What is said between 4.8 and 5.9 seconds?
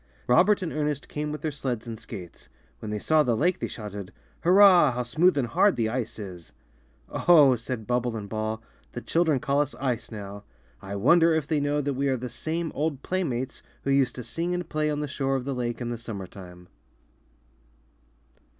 how smooth and hard the